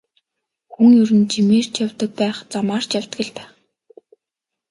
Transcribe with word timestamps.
Хүн 0.73 0.91
ер 1.01 1.09
нь 1.19 1.29
жимээр 1.33 1.67
ч 1.73 1.75
явдаг 1.85 2.11
байх, 2.19 2.37
замаар 2.51 2.83
ч 2.89 2.91
явдаг 2.99 3.19
л 3.27 3.31
байх. 3.37 3.51